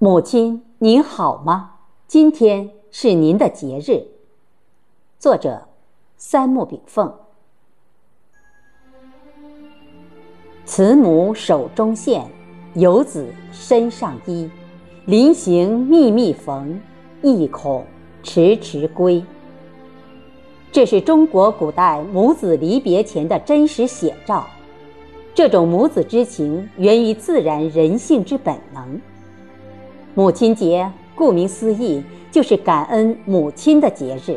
[0.00, 1.72] 母亲，您好吗？
[2.06, 4.06] 今天是您的节日。
[5.18, 5.66] 作者：
[6.16, 7.12] 三木炳凤。
[10.64, 12.24] 慈母手中线，
[12.74, 14.48] 游子身上衣。
[15.06, 16.80] 临行密密缝，
[17.20, 17.84] 意恐
[18.22, 19.20] 迟迟归。
[20.70, 24.46] 这是中国古代母子离别前的真实写照。
[25.34, 29.00] 这种母子之情源于自然人性之本能。
[30.18, 34.36] 母亲节顾名思义就是感恩母亲的节日。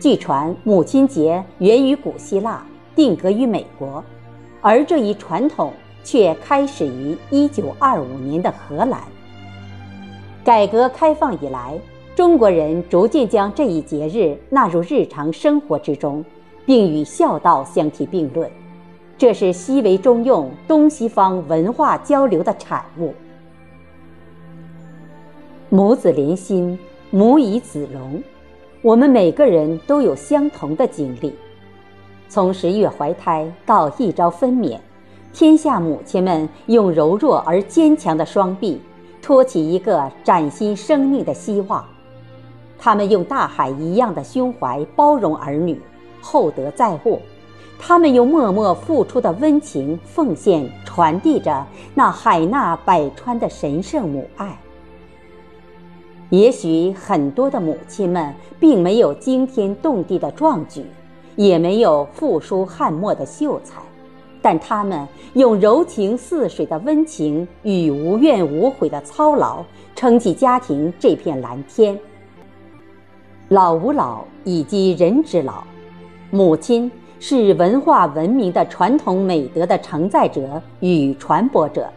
[0.00, 4.02] 据传，母亲节源于古希腊，定格于美国，
[4.60, 5.72] 而这一传统
[6.02, 9.00] 却开始于1925年的荷兰。
[10.42, 11.78] 改革开放以来，
[12.16, 16.24] 中国人逐渐将这一节日纳入日常生活之中，
[16.66, 18.50] 并与孝道相提并论。
[19.16, 23.14] 这是西为中用、东西方文化交流的产物。
[25.70, 26.78] 母子连心，
[27.10, 28.22] 母以子荣。
[28.80, 31.34] 我们每个人都有相同的经历。
[32.26, 34.78] 从十月怀胎到一朝分娩，
[35.30, 38.80] 天下母亲们用柔弱而坚强的双臂
[39.20, 41.84] 托起一个崭新生命的希望。
[42.78, 45.78] 他们用大海一样的胸怀包容儿女，
[46.22, 47.20] 厚德载物。
[47.78, 54.58] 他们用默默付出的温情奉献，传递着那海纳百川的神圣母爱。
[56.30, 60.84] 也许很多的母亲们并没有惊天动地的壮举，
[61.36, 63.80] 也没有富书翰墨的秀才，
[64.42, 69.64] 但他们用柔情似水的温情与无怨无悔的操劳，
[69.96, 71.98] 撑起家庭这片蓝天。
[73.48, 75.64] 老吾老以及人之老，
[76.30, 81.90] 母亲是文化文明的传统美德的承载者与传播者。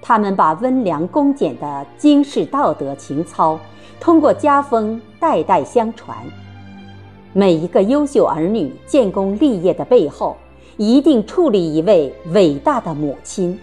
[0.00, 3.58] 他们把温良恭俭的经世道德情操，
[4.00, 6.16] 通过家风代代相传。
[7.32, 10.36] 每一个优秀儿女建功立业的背后，
[10.76, 13.58] 一定矗立一位伟大的母亲。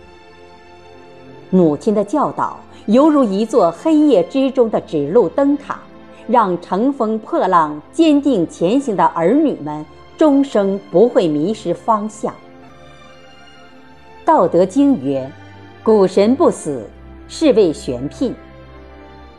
[1.50, 5.80] 母亲的教导犹如一座黑夜之中的指路灯塔，
[6.28, 9.84] 让乘风破浪、坚定前行的儿女们
[10.18, 12.32] 终生不会迷失方向。
[14.26, 15.32] 《道德经》曰。
[15.86, 16.84] 古神不死，
[17.28, 18.34] 是谓玄牝。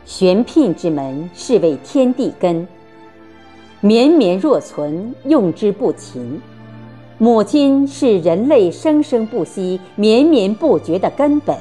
[0.05, 2.65] 玄牝之门，是谓天地根。
[3.81, 6.41] 绵绵若存，用之不勤。
[7.17, 11.53] 母亲是人类生生不息、绵绵不绝的根本，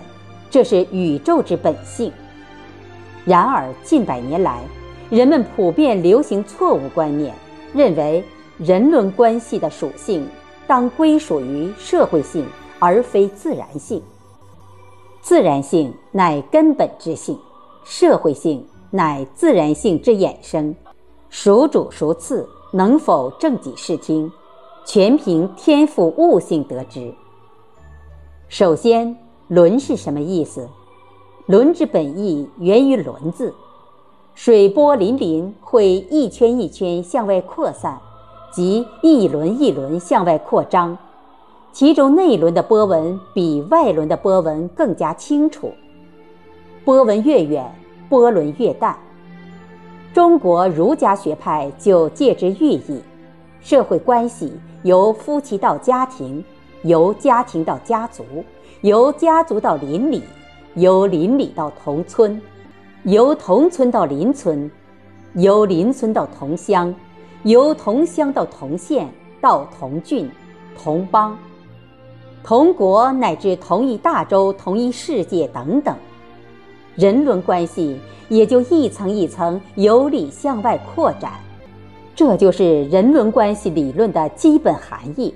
[0.49, 2.13] 这是宇宙之本性。
[3.25, 4.61] 然而近百年来，
[5.11, 7.35] 人们普遍流行错误观念，
[7.75, 8.23] 认为
[8.57, 10.25] 人伦关系的属性
[10.65, 12.47] 当归属于社会性，
[12.79, 14.01] 而非自然性。
[15.27, 17.37] 自然性乃根本之性，
[17.83, 20.73] 社会性乃自然性之衍生，
[21.29, 24.31] 孰主孰次，能否正己视听，
[24.85, 27.13] 全凭天赋悟性得知。
[28.49, 29.17] 首先
[29.51, 30.69] ，“轮”是什么意思
[31.47, 33.53] ？“轮”之本意源于“轮”字，
[34.37, 37.99] 水波粼粼会一圈一圈向外扩散，
[38.53, 40.97] 即一轮一轮向外扩张。
[41.79, 45.71] 其中内轮的波纹比外轮的波纹更加清楚，
[46.87, 47.71] 波纹越远，
[48.09, 48.97] 波轮越淡。
[50.15, 53.03] 中国儒家学派就借之寓意：
[53.61, 54.51] 社会关系
[54.85, 56.43] 由夫妻到家庭，
[56.85, 58.25] 由家庭到家族，
[58.81, 60.23] 由家族到邻里，
[60.77, 62.41] 由邻里到同村，
[63.03, 64.71] 由同村到邻村，
[65.35, 66.95] 由邻村到同乡，
[67.43, 69.07] 由同乡到同县，
[69.43, 70.27] 到同郡，
[70.75, 71.37] 同邦。
[72.47, 75.97] 同国乃至同一大洲、同一世界等等，
[76.95, 77.99] 人伦关系
[78.29, 81.33] 也就一层一层由里向外扩展，
[82.15, 85.35] 这就是人伦关系理论的基本含义。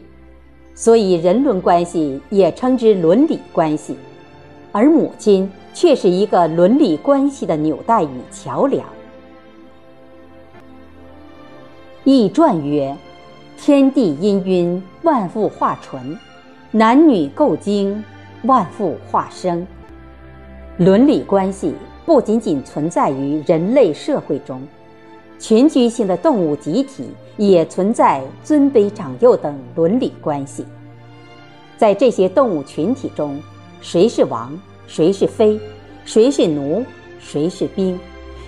[0.72, 3.96] 所以，人伦关系也称之伦理关系，
[4.70, 8.86] 而母亲却是一个伦理关系的纽带与桥梁。
[12.04, 12.96] 易传曰
[13.58, 16.16] ：“天地氤氲，万物化纯。”
[16.72, 18.00] 男女构精，
[18.44, 19.66] 万物化生。
[20.76, 21.74] 伦理关系
[22.06, 24.62] 不仅仅存在于人类社会中，
[25.36, 30.64] 群居性的动物集体也存在尊卑长幼等伦理关系。
[31.76, 33.42] 在这些动物群体中，
[33.80, 34.56] 谁是王，
[34.86, 35.58] 谁是妃，
[36.04, 36.84] 谁是奴，
[37.18, 37.98] 谁是兵，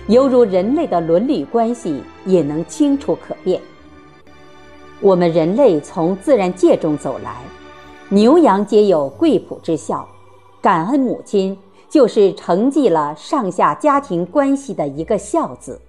[0.07, 3.59] 犹如人类的伦理关系也能清楚可辨。
[5.01, 7.35] 我们人类从自然界中走来。
[8.13, 10.07] 牛羊皆有贵仆之孝，
[10.61, 11.57] 感恩母亲
[11.89, 15.81] 就是承继了上下家庭关系的一个孝字，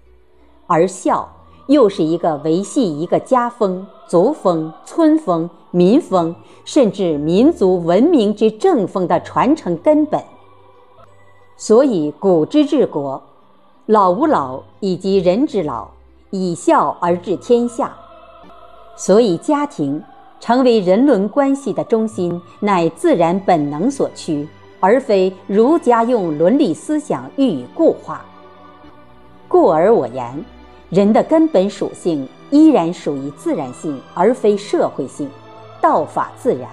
[0.66, 1.30] 而孝
[1.66, 6.34] 又是一个维系一个家风、族风、村风、民风，
[6.64, 10.18] 甚至民族文明之正风的传承根本。
[11.58, 13.22] 所以，古之治国，
[13.84, 15.88] 老吾老以及人之老，
[16.30, 17.94] 以孝而治天下。
[18.96, 20.02] 所以，家庭
[20.44, 24.46] 成为人伦关系的中心，乃自然本能所趋。
[24.78, 28.22] 而非儒家用伦理思想予以固化。
[29.48, 30.44] 故而我言，
[30.90, 35.30] 人的根本属性依然属于自然性，而非社会性。
[35.80, 36.68] 道法自然，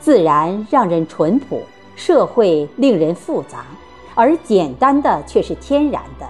[0.00, 1.60] 自然让人淳朴，
[1.94, 3.66] 社会令人复杂，
[4.14, 6.26] 而简单的却是天然的。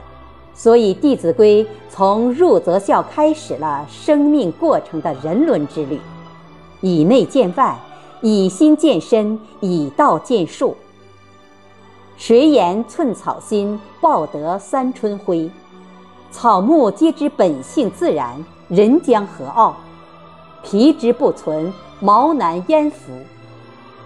[0.55, 6.01] 所以《弟子规》从入则孝开始了生命过程的人伦之旅，
[6.81, 7.77] 以内见外。
[8.27, 10.75] 以心见身，以道见术。
[12.17, 15.51] 谁言寸草心，报得三春晖？
[16.31, 19.77] 草木皆知本性自然，人将何傲？
[20.63, 21.71] 皮之不存，
[22.01, 23.13] 毛难焉服？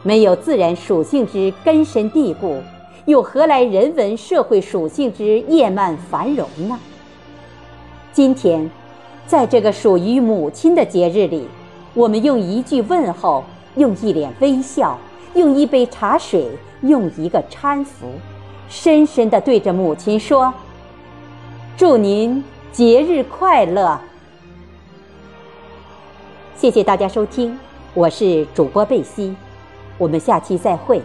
[0.02, 2.60] 没有自然属性之根深蒂固，
[3.08, 6.78] 又何来人文社会属性之叶漫繁荣呢？
[8.12, 8.70] 今天，
[9.26, 11.48] 在这个属于母亲的节日里，
[11.94, 13.42] 我们用一句问候。
[13.76, 14.98] 用一脸微笑，
[15.34, 16.48] 用一杯茶水，
[16.80, 18.08] 用一个搀扶，
[18.68, 20.52] 深深地对着母亲说
[21.78, 24.00] ：“祝您节日快乐。”
[26.56, 27.56] 谢谢大家收听，
[27.94, 29.32] 我是主播贝西，
[29.96, 31.00] 我们下期再会。